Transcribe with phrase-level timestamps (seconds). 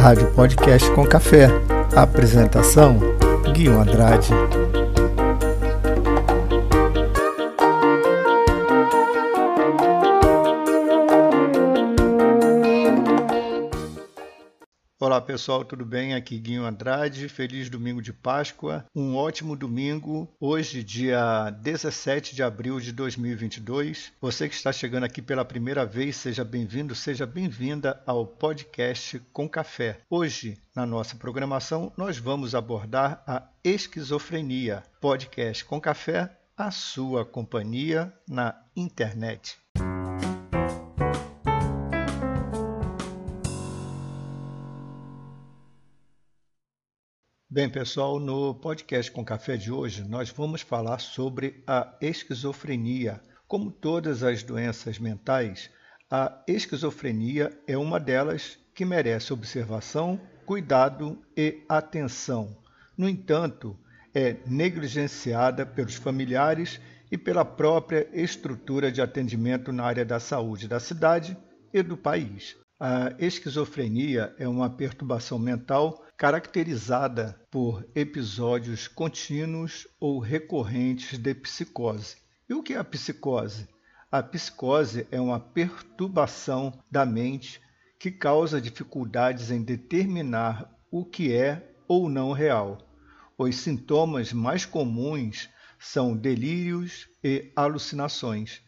[0.00, 1.50] Rádio Podcast com Café.
[1.94, 2.98] Apresentação:
[3.52, 4.30] Guilherme Andrade.
[15.20, 16.14] Olá pessoal, tudo bem?
[16.14, 22.80] Aqui Guinho Andrade, feliz domingo de Páscoa, um ótimo domingo, hoje dia 17 de abril
[22.80, 24.14] de 2022.
[24.18, 29.46] Você que está chegando aqui pela primeira vez, seja bem-vindo, seja bem-vinda ao podcast Com
[29.46, 30.00] Café.
[30.08, 34.82] Hoje, na nossa programação, nós vamos abordar a esquizofrenia.
[35.02, 39.58] Podcast Com Café, a sua companhia na internet.
[47.52, 53.20] Bem, pessoal, no podcast com café de hoje nós vamos falar sobre a esquizofrenia.
[53.48, 55.68] Como todas as doenças mentais,
[56.08, 62.56] a esquizofrenia é uma delas que merece observação, cuidado e atenção.
[62.96, 63.76] No entanto,
[64.14, 70.78] é negligenciada pelos familiares e pela própria estrutura de atendimento na área da saúde da
[70.78, 71.36] cidade
[71.74, 72.56] e do país.
[72.82, 82.16] A esquizofrenia é uma perturbação mental caracterizada por episódios contínuos ou recorrentes de psicose.
[82.48, 83.68] E o que é a psicose?
[84.10, 87.60] A psicose é uma perturbação da mente
[87.98, 92.78] que causa dificuldades em determinar o que é ou não real.
[93.36, 98.62] Os sintomas mais comuns são delírios e alucinações.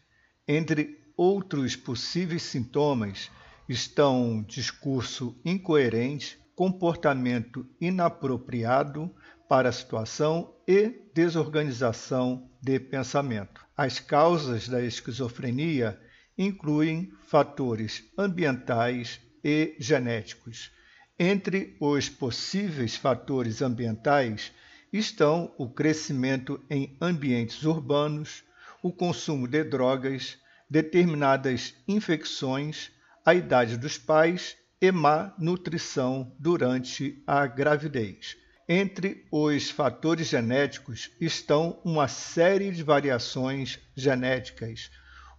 [0.47, 3.31] Entre outros possíveis sintomas,
[3.69, 9.11] estão discurso incoerente, comportamento inapropriado
[9.49, 13.65] para a situação e desorganização de pensamento.
[13.77, 16.01] As causas da esquizofrenia
[16.37, 20.71] incluem fatores ambientais e genéticos.
[21.19, 24.53] Entre os possíveis fatores ambientais
[24.93, 28.45] estão o crescimento em ambientes urbanos,
[28.83, 30.39] o consumo de drogas,
[30.69, 32.91] determinadas infecções,
[33.25, 38.37] a idade dos pais e má nutrição durante a gravidez.
[38.69, 44.91] Entre os fatores genéticos estão uma série de variações genéticas.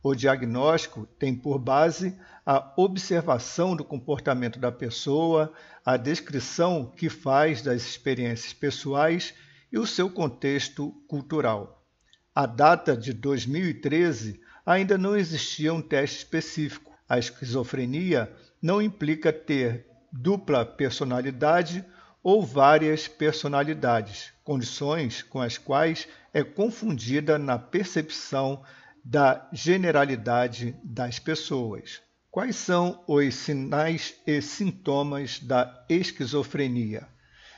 [0.02, 5.52] O diagnóstico tem por base a observação do comportamento da pessoa,
[5.86, 9.34] a descrição que faz das experiências pessoais
[9.72, 11.86] e o seu contexto cultural.
[12.34, 19.86] A data de 2013 ainda não existia um teste específico a esquizofrenia não implica ter
[20.12, 21.86] dupla personalidade
[22.24, 28.64] ou várias personalidades, condições com as quais é confundida na percepção
[29.06, 32.02] da generalidade das pessoas.
[32.32, 37.08] Quais são os sinais e sintomas da esquizofrenia?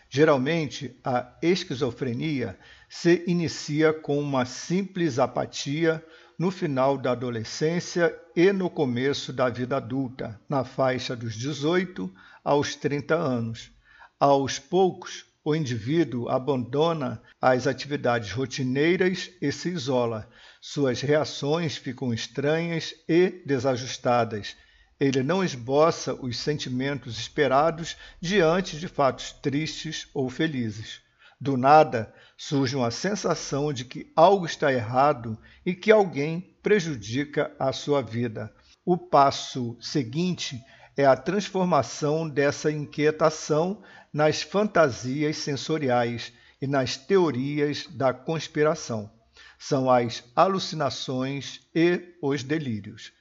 [0.09, 2.57] Geralmente, a esquizofrenia
[2.89, 6.03] se inicia com uma simples apatia,
[6.38, 12.13] no final da adolescência e no começo da vida adulta, na faixa dos 18
[12.44, 13.72] aos 30 anos.
[14.19, 20.28] Aos poucos, o indivíduo abandona as atividades rotineiras e se isola.
[20.59, 24.56] Suas reações ficam estranhas e desajustadas.
[25.00, 31.04] Ele não esboça os sentimentos esperados diante de fatos tristes ou felizes.
[31.40, 37.72] Do nada, surge uma sensação de que algo está errado e que alguém prejudica a
[37.73, 38.53] sua vida.
[38.85, 40.62] O passo seguinte
[40.96, 43.81] é a transformação dessa inquietação
[44.13, 46.31] nas fantasias sensoriais
[46.62, 49.12] e nas teorias da conspiração.
[49.59, 53.12] São as alucinações e os delírios.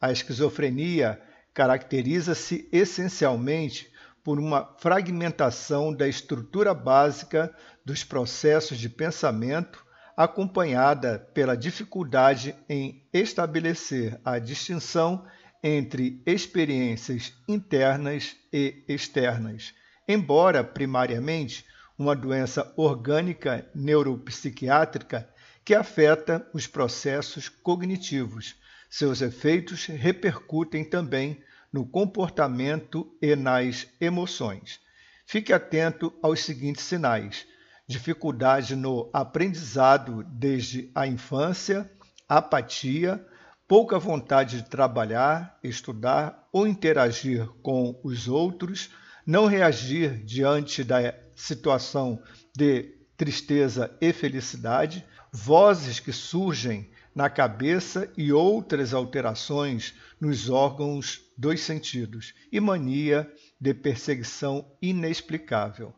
[0.00, 1.20] A esquizofrenia
[1.52, 3.90] caracteriza-se essencialmente
[4.24, 7.54] por uma fragmentação da estrutura básica
[7.84, 9.84] dos processos de pensamento,
[10.16, 15.26] acompanhada pela dificuldade em estabelecer a distinção
[15.62, 19.74] entre experiências internas e externas,
[20.08, 21.64] embora primariamente
[21.98, 25.28] uma doença orgânica neuropsiquiátrica
[25.64, 28.56] que afeta os processos cognitivos.
[28.88, 31.42] Seus efeitos repercutem também
[31.74, 34.78] no comportamento e nas emoções.
[35.26, 37.48] Fique atento aos seguintes sinais:
[37.84, 41.90] dificuldade no aprendizado desde a infância,
[42.28, 43.26] apatia,
[43.66, 48.90] pouca vontade de trabalhar, estudar ou interagir com os outros,
[49.26, 52.22] não reagir diante da situação
[52.56, 61.60] de tristeza e felicidade, vozes que surgem na cabeça e outras alterações nos órgãos dos
[61.60, 63.30] sentidos, e mania
[63.60, 65.94] de perseguição inexplicável.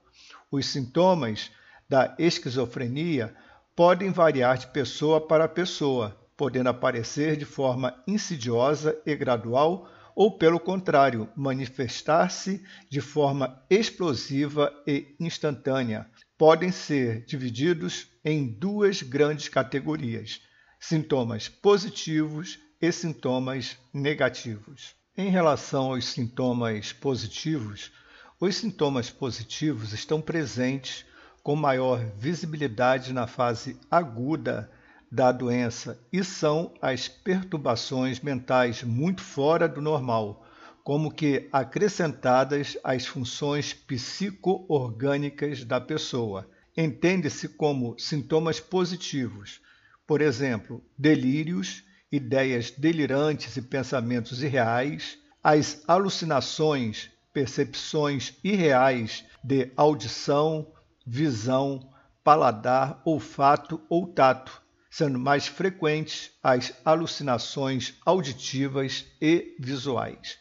[0.50, 1.50] Os sintomas
[1.88, 3.34] da esquizofrenia
[3.74, 10.58] podem variar de pessoa para pessoa, podendo aparecer de forma insidiosa e gradual ou, pelo
[10.58, 16.08] contrário, manifestar-se de forma explosiva e instantânea.
[16.38, 20.40] Podem ser divididos em duas grandes categorias:
[20.88, 24.94] sintomas positivos e sintomas negativos.
[25.16, 27.90] Em relação aos sintomas positivos,
[28.38, 31.04] os sintomas positivos estão presentes
[31.42, 34.70] com maior visibilidade na fase aguda
[35.10, 40.46] da doença e são as perturbações mentais muito fora do normal,
[40.84, 46.48] como que acrescentadas às funções psicoorgânicas da pessoa.
[46.76, 49.60] Entende-se como sintomas positivos,
[50.06, 60.72] por exemplo, delírios, ideias delirantes e pensamentos irreais, as alucinações, percepções irreais de audição,
[61.06, 61.92] visão,
[62.24, 70.38] paladar, olfato ou tato, sendo mais frequentes as alucinações auditivas e visuais,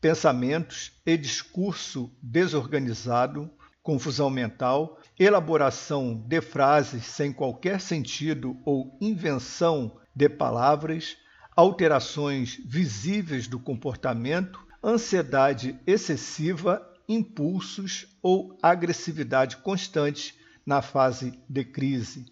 [0.00, 3.50] pensamentos e discurso desorganizado,
[3.82, 11.16] confusão mental, elaboração de frases sem qualquer sentido ou invenção de palavras,
[11.56, 22.26] alterações visíveis do comportamento, ansiedade excessiva impulsos ou agressividade constante na fase de crise.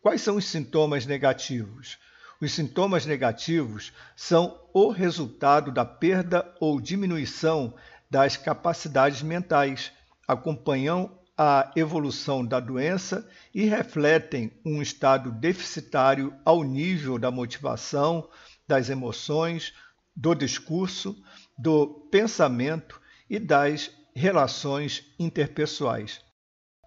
[0.00, 1.98] Quais são os sintomas negativos?
[2.40, 7.74] Os sintomas negativos são o resultado da perda ou diminuição
[8.08, 9.90] das capacidades mentais,
[10.26, 13.24] acompanham a evolução da doença
[13.54, 18.28] e refletem um estado deficitário ao nível da motivação,
[18.66, 19.72] das emoções,
[20.16, 21.16] do discurso,
[21.56, 23.00] do pensamento
[23.30, 26.20] e das relações interpessoais.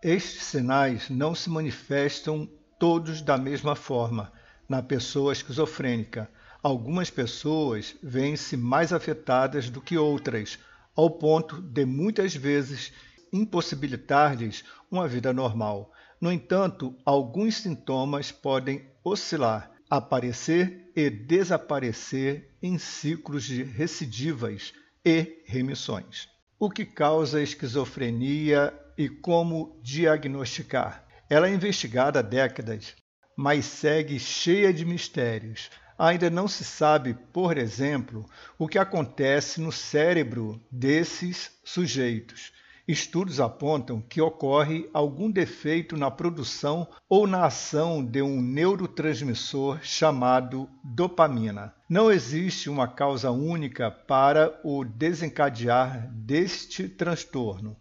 [0.03, 2.45] Estes sinais não se manifestam
[2.77, 4.33] todos da mesma forma
[4.67, 6.29] na pessoa esquizofrênica.
[6.61, 10.59] Algumas pessoas veem-se mais afetadas do que outras,
[10.93, 12.91] ao ponto de muitas vezes
[13.31, 15.91] impossibilitar-lhes uma vida normal.
[16.19, 24.73] No entanto, alguns sintomas podem oscilar, aparecer e desaparecer em ciclos de recidivas
[25.03, 26.29] e remissões.
[26.59, 31.05] O que causa esquizofrenia e como diagnosticar?
[31.29, 32.93] Ela é investigada há décadas,
[33.35, 35.71] mas segue cheia de mistérios.
[35.97, 38.25] Ainda não se sabe, por exemplo,
[38.57, 42.51] o que acontece no cérebro desses sujeitos.
[42.91, 50.69] Estudos apontam que ocorre algum defeito na produção ou na ação de um neurotransmissor chamado
[50.83, 51.73] dopamina.
[51.89, 57.77] Não existe uma causa única para o desencadear deste transtorno.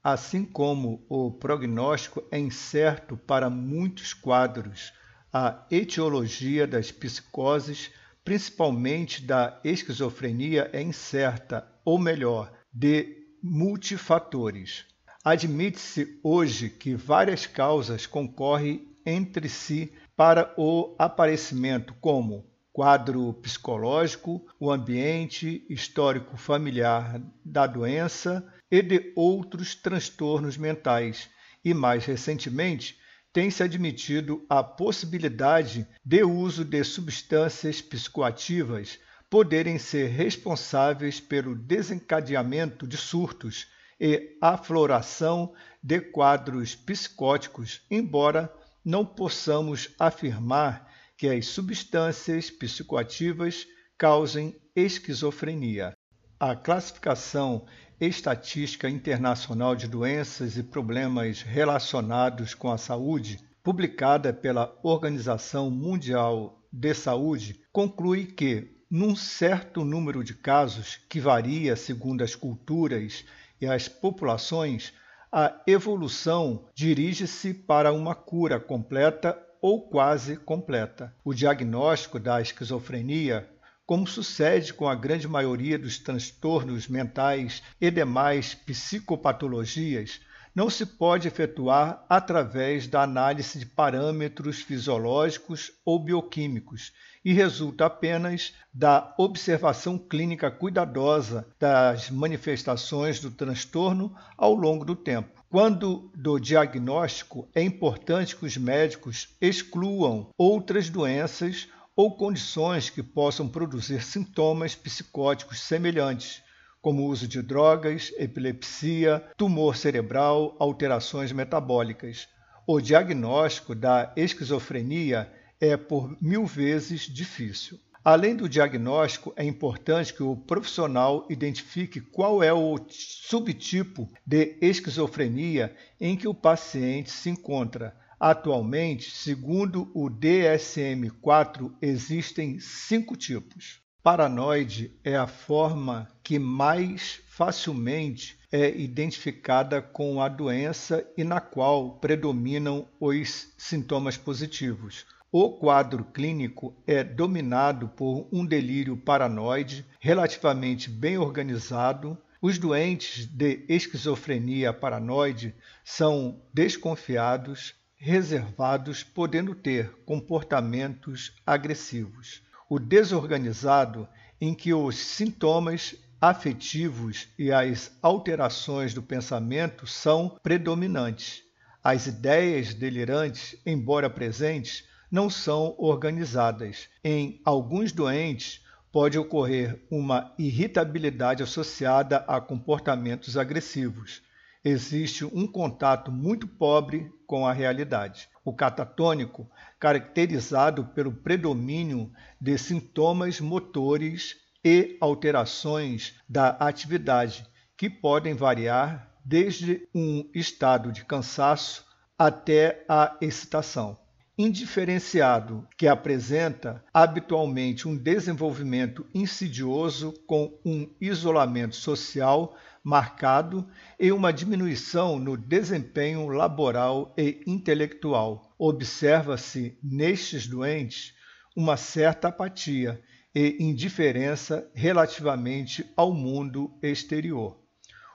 [0.00, 4.92] Assim como o prognóstico é incerto para muitos quadros,
[5.32, 7.90] a etiologia das psicoses,
[8.24, 14.84] principalmente da esquizofrenia, é incerta, ou melhor, de multifatores.
[15.24, 24.70] Admite-se hoje que várias causas concorrem entre si para o aparecimento, como quadro psicológico, o
[24.70, 31.28] ambiente histórico familiar da doença e de outros transtornos mentais.
[31.64, 32.98] E mais recentemente,
[33.32, 42.96] tem-se admitido a possibilidade de uso de substâncias psicoativas poderem ser responsáveis pelo desencadeamento de
[42.96, 43.66] surtos
[44.00, 45.52] e afloração
[45.82, 48.52] de quadros psicóticos, embora
[48.84, 53.66] não possamos afirmar que as substâncias psicoativas
[53.98, 55.94] causem esquizofrenia.
[56.38, 57.66] A classificação
[57.98, 66.92] estatística internacional de doenças e problemas relacionados com a saúde, publicada pela Organização Mundial de
[66.92, 73.24] Saúde, conclui que num certo número de casos, que varia segundo as culturas
[73.60, 74.92] e as populações,
[75.30, 81.14] a evolução dirige-se para uma cura completa ou quase completa.
[81.24, 83.48] O diagnóstico da esquizofrenia,
[83.84, 90.20] como sucede com a grande maioria dos transtornos mentais e demais psicopatologias,
[90.56, 98.54] não se pode efetuar através da análise de parâmetros fisiológicos ou bioquímicos e resulta apenas
[98.72, 105.44] da observação clínica cuidadosa das manifestações do transtorno ao longo do tempo.
[105.50, 113.46] Quando do diagnóstico, é importante que os médicos excluam outras doenças ou condições que possam
[113.46, 116.42] produzir sintomas psicóticos semelhantes,
[116.86, 122.28] como uso de drogas, epilepsia, tumor cerebral, alterações metabólicas.
[122.64, 125.28] O diagnóstico da esquizofrenia
[125.60, 127.76] é por mil vezes difícil.
[128.04, 135.74] Além do diagnóstico, é importante que o profissional identifique qual é o subtipo de esquizofrenia
[136.00, 137.96] em que o paciente se encontra.
[138.20, 143.84] Atualmente, segundo o DSM-4, existem cinco tipos.
[144.06, 151.98] Paranoide é a forma que mais facilmente é identificada com a doença e na qual
[151.98, 155.04] predominam os sintomas positivos.
[155.32, 162.16] O quadro clínico é dominado por um delírio paranoide relativamente bem organizado.
[162.40, 165.52] Os doentes de esquizofrenia paranoide
[165.84, 172.45] são desconfiados, reservados, podendo ter comportamentos agressivos.
[172.68, 174.08] O desorganizado,
[174.40, 181.42] em que os sintomas afetivos e as alterações do pensamento são predominantes.
[181.82, 186.88] As ideias delirantes, embora presentes, não são organizadas.
[187.04, 194.22] Em alguns doentes, pode ocorrer uma irritabilidade associada a comportamentos agressivos.
[194.68, 198.28] Existe um contato muito pobre com a realidade.
[198.44, 207.46] O catatônico, caracterizado pelo predomínio de sintomas motores e alterações da atividade,
[207.76, 211.86] que podem variar desde um estado de cansaço
[212.18, 213.96] até a excitação
[214.38, 222.54] indiferenciado que apresenta habitualmente um desenvolvimento insidioso com um isolamento social
[222.86, 228.54] marcado e uma diminuição no desempenho laboral e intelectual.
[228.56, 231.12] Observa-se nestes doentes
[231.56, 233.02] uma certa apatia
[233.34, 237.58] e indiferença relativamente ao mundo exterior.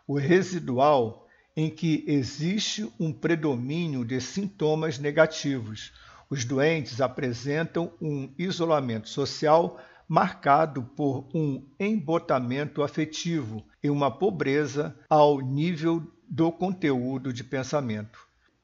[0.07, 5.91] O residual em que existe um predomínio de sintomas negativos,
[6.29, 9.77] os doentes apresentam um isolamento social
[10.11, 18.19] marcado por um embotamento afetivo e uma pobreza ao nível do conteúdo de pensamento.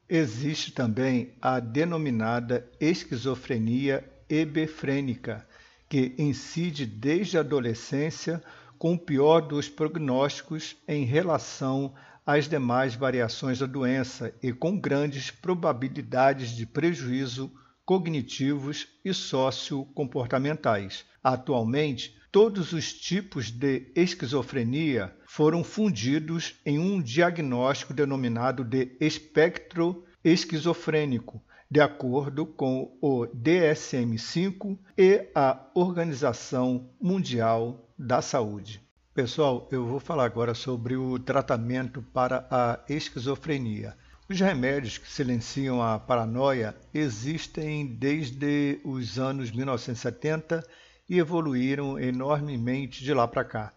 [0.06, 5.48] Existe também a denominada esquizofrenia hebefrênica,
[5.88, 8.42] que incide desde a adolescência
[8.78, 11.94] com o pior dos prognósticos em relação
[12.26, 17.50] as demais variações da doença e com grandes probabilidades de prejuízo
[17.88, 21.06] cognitivos e sociocomportamentais.
[21.24, 31.42] Atualmente, todos os tipos de esquizofrenia foram fundidos em um diagnóstico denominado de espectro esquizofrênico,
[31.70, 38.82] de acordo com o DSM-5 e a Organização Mundial da Saúde.
[39.14, 43.96] Pessoal, eu vou falar agora sobre o tratamento para a esquizofrenia.
[44.30, 50.62] Os remédios que silenciam a paranoia existem desde os anos 1970
[51.08, 53.72] e evoluíram enormemente de lá para cá.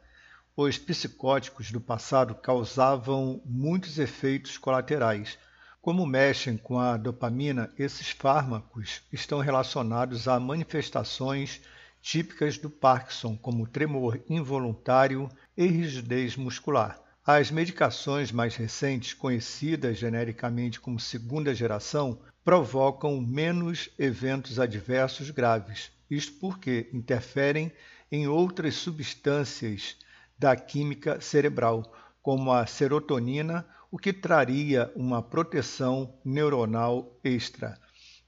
[0.53, 5.39] Os psicóticos do passado causavam muitos efeitos colaterais.
[5.81, 11.61] Como mexem com a dopamina, esses fármacos estão relacionados a manifestações
[12.01, 17.01] típicas do Parkinson, como tremor involuntário e rigidez muscular.
[17.23, 26.33] As medicações mais recentes, conhecidas genericamente como segunda geração, provocam menos eventos adversos graves, isto
[26.39, 27.71] porque interferem
[28.11, 29.97] em outras substâncias
[30.37, 37.77] da química cerebral, como a serotonina, o que traria uma proteção neuronal extra.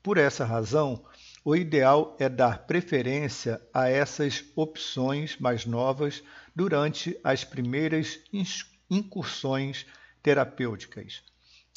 [0.04, 1.04] Por essa razão,
[1.44, 6.22] o ideal é dar preferência a essas opções mais novas
[6.56, 8.20] durante as primeiras
[8.94, 9.86] incursões
[10.22, 11.24] terapêuticas.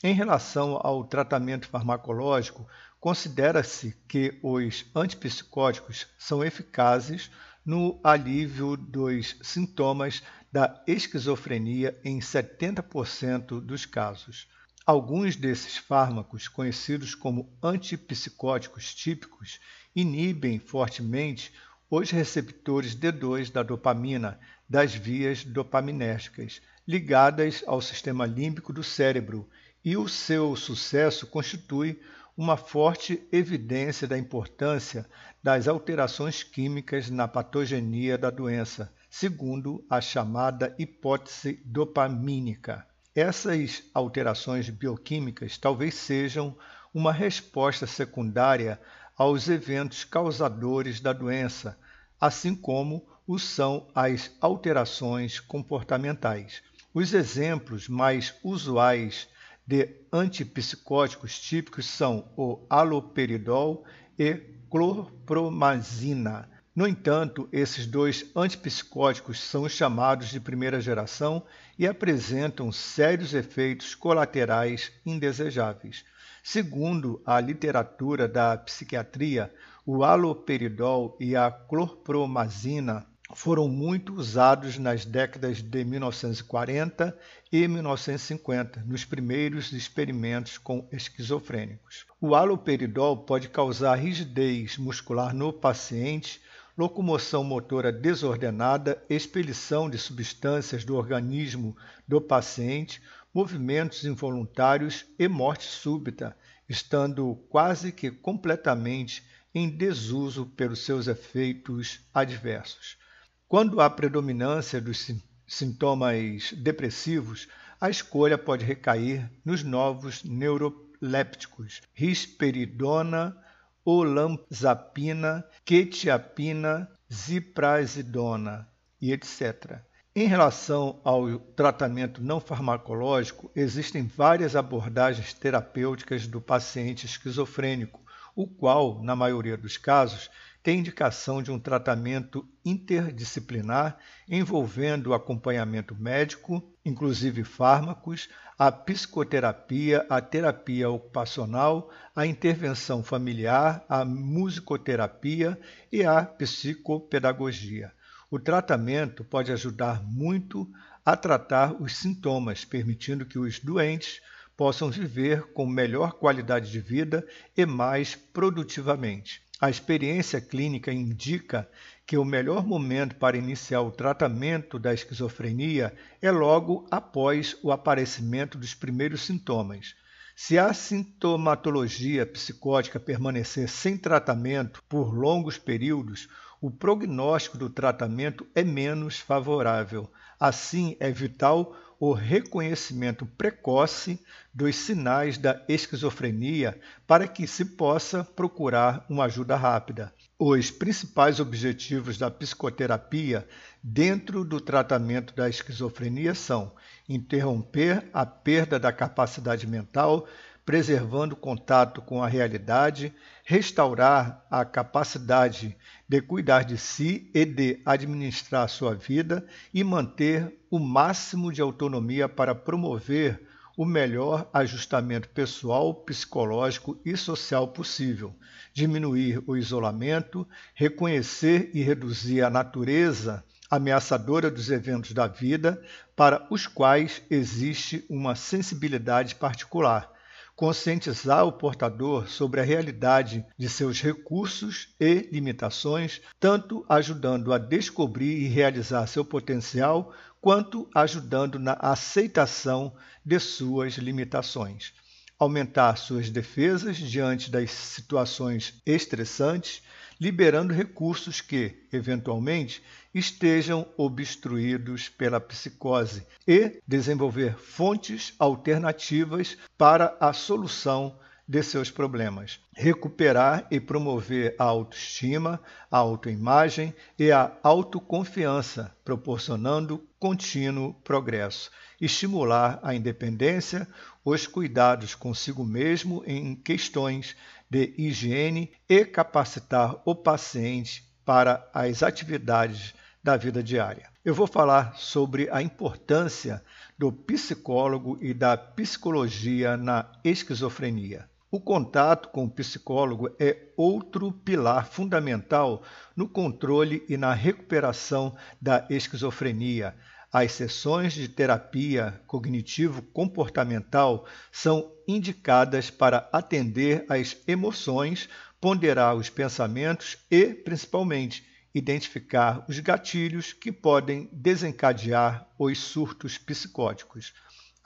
[0.03, 2.69] Em relação ao tratamento farmacológico,
[3.01, 7.31] considera-se que os antipsicóticos são eficazes
[7.65, 14.47] no alívio dos sintomas da esquizofrenia em 70% dos casos.
[14.85, 19.59] Alguns desses fármacos, conhecidos como antipsicóticos típicos,
[19.95, 21.53] inibem fortemente
[21.91, 29.49] os receptores D2 da dopamina das vias dopaminérgicas ligadas ao sistema límbico do cérebro,
[29.85, 32.01] e o seu sucesso constitui
[32.37, 35.09] uma forte evidência da importância
[35.43, 42.87] das alterações químicas na patogenia da doença, segundo a chamada hipótese dopamínica.
[43.15, 46.57] Essas alterações bioquímicas talvez sejam
[46.93, 48.79] uma resposta secundária
[49.17, 51.79] aos eventos causadores da doença,
[52.21, 56.63] assim como o são as alterações comportamentais.
[56.95, 59.29] Os exemplos mais usuais
[59.67, 63.85] de antipsicóticos típicos são o haloperidol
[64.19, 64.35] e
[64.71, 66.49] clorpromazina.
[66.75, 71.43] No entanto, esses dois antipsicóticos são os chamados de primeira geração
[71.79, 76.05] e apresentam sérios efeitos colaterais indesejáveis.
[76.45, 79.53] Segundo a literatura da psiquiatria,
[79.85, 87.17] o haloperidol e a clorpromazina foram muito usados nas décadas de 1940
[87.51, 92.07] e 1950, nos primeiros experimentos com esquizofrênicos.
[92.21, 96.41] O haloperidol pode causar rigidez muscular no paciente,
[96.79, 103.03] locomoção motora desordenada, expelição de substâncias do organismo do paciente,
[103.35, 106.37] movimentos involuntários e morte súbita,
[106.69, 112.99] estando quase que completamente em desuso pelos seus efeitos adversos.
[113.49, 115.09] Quando há predominância dos
[115.47, 117.47] sintomas depressivos,
[117.81, 123.37] a escolha pode recair nos novos neurolépticos risperidona,
[123.85, 128.69] olanzapina, quetiapina, ziprasidona
[129.01, 129.79] e etc.
[130.13, 139.01] Em relação ao tratamento não farmacológico, existem várias abordagens terapêuticas do paciente esquizofrênico, o qual,
[139.05, 140.29] na maioria dos casos,
[140.67, 150.21] tem indicação de um tratamento interdisciplinar envolvendo o acompanhamento médico, inclusive fármacos, a psicoterapia, a
[150.21, 155.57] terapia ocupacional, a intervenção familiar, a musicoterapia
[155.93, 157.93] e a psicopedagogia.
[158.29, 160.69] O tratamento pode ajudar muito
[161.05, 164.21] a tratar os sintomas, permitindo que os doentes
[164.57, 167.25] possam viver com melhor qualidade de vida
[167.57, 169.46] e mais produtivamente.
[169.59, 171.67] A experiência clínica indica
[172.07, 178.59] que o melhor momento para iniciar o tratamento da esquizofrenia é logo após o aparecimento
[178.59, 179.95] dos primeiros sintomas.
[180.35, 186.29] Se a sintomatologia psicótica permanecer sem tratamento por longos períodos,
[186.61, 190.13] o prognóstico do tratamento é menos favorável.
[190.39, 194.21] Assim, é vital o reconhecimento precoce
[194.53, 200.13] dos sinais da esquizofrenia para que se possa procurar uma ajuda rápida.
[200.39, 203.49] Os principais objetivos da psicoterapia
[203.83, 206.73] dentro do tratamento da esquizofrenia são
[207.09, 210.27] interromper a perda da capacidade mental,
[210.67, 215.77] preservando o contato com a realidade, restaurar a capacidade
[216.09, 222.29] de cuidar de si e de administrar sua vida e manter o máximo de autonomia
[222.29, 228.35] para promover o melhor ajustamento pessoal, psicológico e social possível,
[228.75, 235.81] diminuir o isolamento, reconhecer e reduzir a natureza ameaçadora dos eventos da vida
[236.17, 240.16] para os quais existe uma sensibilidade particular
[240.57, 248.39] conscientizar o portador sobre a realidade de seus recursos e limitações, tanto ajudando a descobrir
[248.39, 254.95] e realizar seu potencial, quanto ajudando na aceitação de suas limitações.
[255.39, 259.83] Aumentar suas defesas diante das situações estressantes,
[260.19, 262.83] liberando recursos que, eventualmente,
[263.15, 272.59] estejam obstruídos pela psicose e desenvolver fontes alternativas para a solução de seus problemas.
[272.75, 281.71] Recuperar e promover a autoestima, a autoimagem e a autoconfiança, proporcionando contínuo progresso.
[282.01, 283.87] Estimular a independência,
[284.25, 287.37] os cuidados consigo mesmo em questões
[287.71, 294.09] de higiene e capacitar o paciente para as atividades da vida diária.
[294.25, 296.63] Eu vou falar sobre a importância
[296.99, 301.29] do psicólogo e da psicologia na esquizofrenia.
[301.49, 305.81] O contato com o psicólogo é outro pilar fundamental
[306.17, 309.95] no controle e na recuperação da esquizofrenia.
[310.33, 318.29] As sessões de terapia cognitivo-comportamental são indicadas para atender às emoções,
[318.61, 327.33] ponderar os pensamentos e, principalmente, identificar os gatilhos que podem desencadear os surtos psicóticos.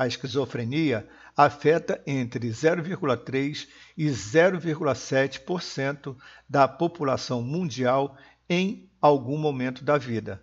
[0.01, 6.17] A esquizofrenia afeta entre 0,3% e 0,7%
[6.49, 8.17] da população mundial
[8.49, 10.43] em algum momento da vida.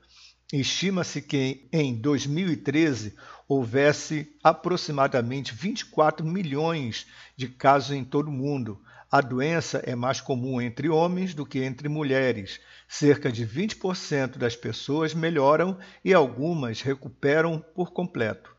[0.53, 3.15] Estima-se que em 2013
[3.47, 8.79] houvesse aproximadamente 24 milhões de casos em todo o mundo.
[9.09, 12.59] A doença é mais comum entre homens do que entre mulheres.
[12.87, 18.55] Cerca de 20% das pessoas melhoram e algumas recuperam por completo.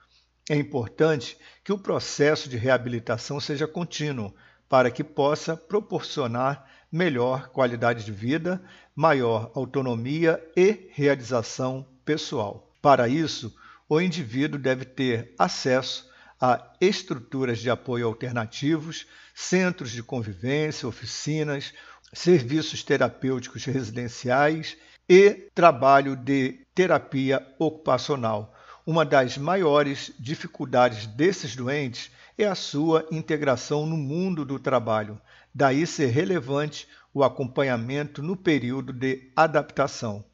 [0.49, 4.35] É importante que o processo de reabilitação seja contínuo,
[4.69, 8.63] para que possa proporcionar melhor qualidade de vida,
[8.95, 12.71] maior autonomia e realização pessoal.
[12.81, 13.55] Para isso,
[13.89, 16.09] o indivíduo deve ter acesso
[16.41, 21.75] a estruturas de apoio alternativos, centros de convivência, oficinas,
[22.13, 24.77] serviços terapêuticos residenciais
[25.09, 28.55] e trabalho de terapia ocupacional.
[28.91, 35.21] Uma das maiores dificuldades desses doentes é a sua integração no mundo do trabalho,
[35.55, 40.25] daí ser relevante o acompanhamento no período de adaptação.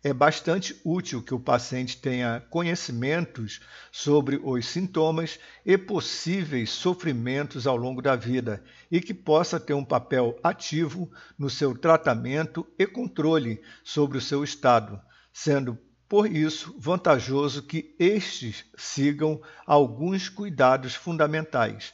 [0.00, 7.76] É bastante útil que o paciente tenha conhecimentos sobre os sintomas e possíveis sofrimentos ao
[7.76, 13.60] longo da vida e que possa ter um papel ativo no seu tratamento e controle
[13.82, 15.76] sobre o seu estado, sendo
[16.08, 21.92] por isso vantajoso que estes sigam alguns cuidados fundamentais,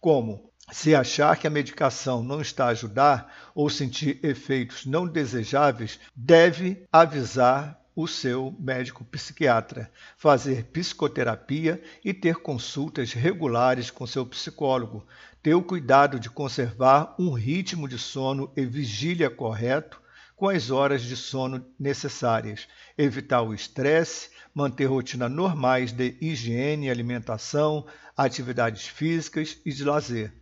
[0.00, 6.00] como se achar que a medicação não está a ajudar ou sentir efeitos não desejáveis,
[6.14, 15.06] deve avisar o seu médico psiquiatra, fazer psicoterapia e ter consultas regulares com seu psicólogo.
[15.42, 20.02] Ter o cuidado de conservar um ritmo de sono e vigília correto
[20.36, 27.86] com as horas de sono necessárias, evitar o estresse, manter rotina normais de higiene, alimentação,
[28.16, 30.32] atividades físicas e de lazer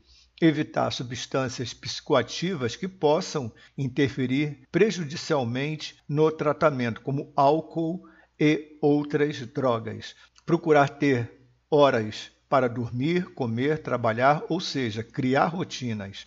[0.40, 8.06] evitar substâncias psicoativas que possam interferir prejudicialmente no tratamento, como álcool
[8.38, 10.14] e outras drogas.
[10.44, 11.32] Procurar ter
[11.70, 16.26] horas para dormir, comer, trabalhar, ou seja, criar rotinas.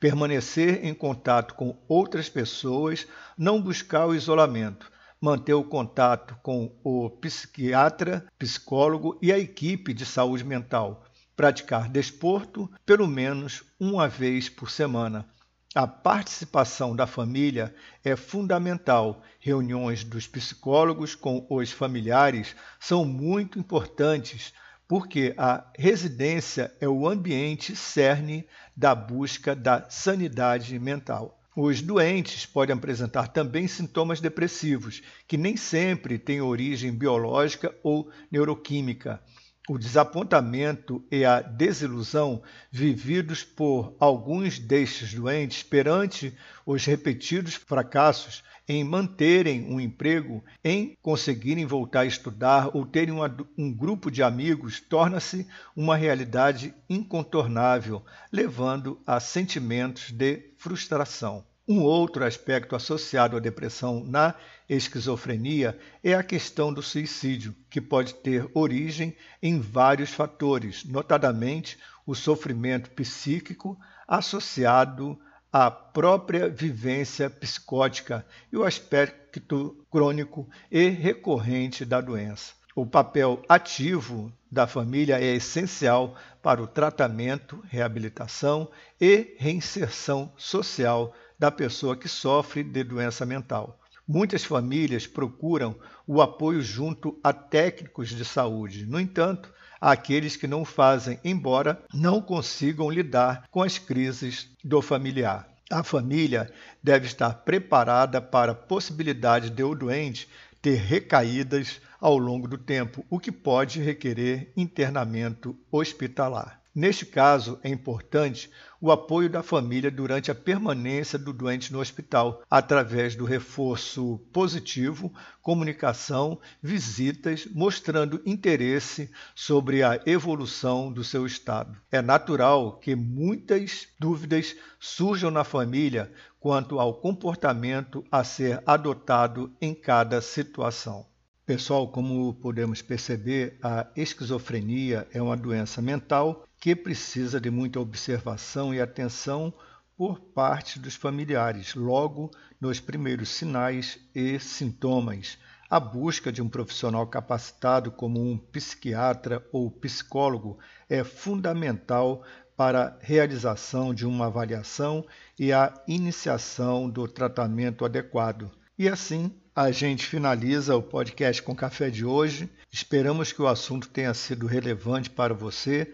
[0.00, 3.06] Permanecer em contato com outras pessoas,
[3.36, 10.06] não buscar o isolamento manter o contato com o psiquiatra, psicólogo e a equipe de
[10.06, 11.04] saúde mental,
[11.36, 15.28] praticar desporto pelo menos uma vez por semana.
[15.74, 19.22] A participação da família é fundamental.
[19.38, 24.52] Reuniões dos psicólogos com os familiares são muito importantes,
[24.88, 31.38] porque a residência é o ambiente cerne da busca da sanidade mental.
[31.54, 39.20] Os doentes podem apresentar também sintomas depressivos, que nem sempre têm origem biológica ou neuroquímica
[39.68, 48.84] o desapontamento e a desilusão vividos por alguns destes doentes perante os repetidos fracassos em
[48.84, 53.14] manterem um emprego, em conseguirem voltar a estudar ou terem
[53.56, 61.47] um grupo de amigos, torna-se uma realidade incontornável, levando a sentimentos de frustração.
[61.68, 64.34] Um outro aspecto associado à depressão na
[64.66, 72.14] esquizofrenia é a questão do suicídio, que pode ter origem em vários fatores, notadamente o
[72.14, 75.20] sofrimento psíquico associado
[75.52, 82.54] à própria vivência psicótica e o aspecto crônico e recorrente da doença.
[82.74, 91.50] O papel ativo da família é essencial para o tratamento, reabilitação e reinserção social da
[91.50, 93.78] pessoa que sofre de doença mental.
[94.06, 98.86] Muitas famílias procuram o apoio junto a técnicos de saúde.
[98.86, 104.80] No entanto, há aqueles que não fazem, embora não consigam lidar com as crises do
[104.80, 105.46] familiar.
[105.70, 106.50] A família
[106.82, 110.26] deve estar preparada para a possibilidade de o doente
[110.62, 116.57] ter recaídas ao longo do tempo, o que pode requerer internamento hospitalar.
[116.74, 118.50] Neste caso, é importante
[118.80, 125.12] o apoio da família durante a permanência do doente no hospital, através do reforço positivo,
[125.42, 131.76] comunicação, visitas, mostrando interesse sobre a evolução do seu estado.
[131.90, 139.74] É natural que muitas dúvidas surjam na família quanto ao comportamento a ser adotado em
[139.74, 141.06] cada situação.
[141.44, 148.74] Pessoal, como podemos perceber, a esquizofrenia é uma doença mental que precisa de muita observação
[148.74, 149.52] e atenção
[149.96, 155.38] por parte dos familiares, logo nos primeiros sinais e sintomas.
[155.68, 162.24] A busca de um profissional capacitado como um psiquiatra ou psicólogo é fundamental
[162.56, 165.04] para a realização de uma avaliação
[165.38, 168.50] e a iniciação do tratamento adequado.
[168.78, 172.48] E assim, a gente finaliza o podcast com café de hoje.
[172.70, 175.92] Esperamos que o assunto tenha sido relevante para você.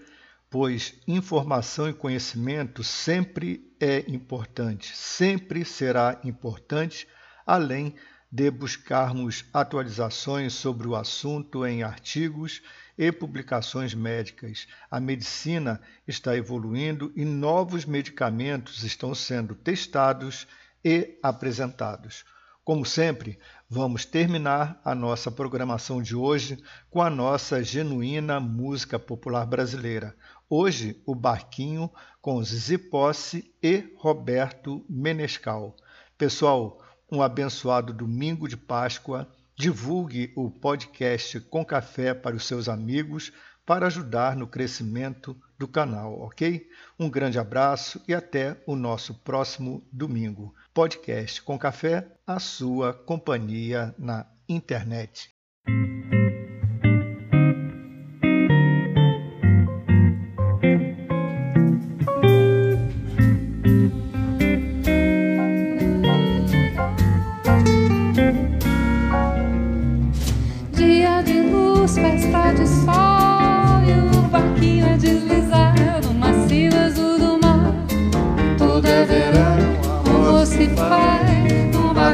[0.55, 7.09] Pois informação e conhecimento sempre é importante, sempre será importante,
[7.45, 7.97] além
[8.31, 12.63] de buscarmos atualizações sobre o assunto em artigos
[12.97, 14.69] e publicações médicas.
[14.89, 20.47] A medicina está evoluindo e novos medicamentos estão sendo testados
[20.85, 22.25] e apresentados.
[22.65, 23.39] Como sempre,
[23.69, 26.57] vamos terminar a nossa programação de hoje
[26.89, 30.17] com a nossa genuína música popular brasileira.
[30.49, 35.75] Hoje, o Barquinho com Zizi Posse e Roberto Menescal.
[36.19, 39.27] Pessoal, um abençoado domingo de Páscoa.
[39.57, 43.33] Divulgue o podcast Com Café para os seus amigos
[43.65, 46.69] para ajudar no crescimento do canal, ok?
[46.99, 50.55] Um grande abraço e até o nosso próximo domingo.
[50.75, 55.34] Podcast com Café, a sua companhia na internet.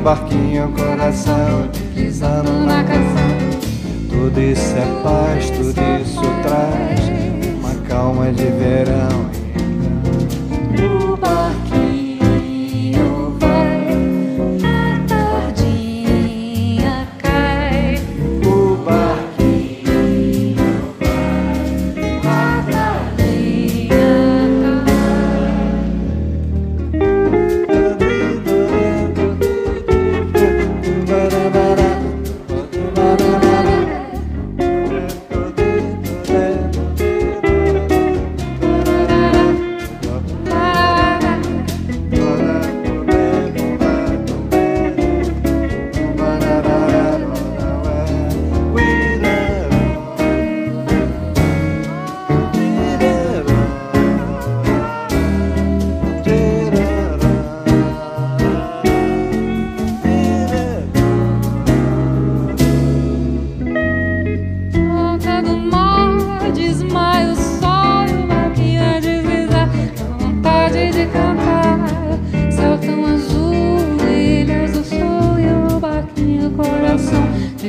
[0.00, 3.30] barquinho, coração deslizando na canção.
[4.08, 7.00] Tudo isso é paz, tudo isso traz
[7.58, 9.30] uma calma de verão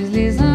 [0.10, 0.51] les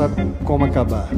[0.00, 1.10] sabe como acabar.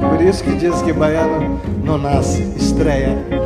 [0.00, 3.39] Por isso que diz que baiano não nasce, estreia.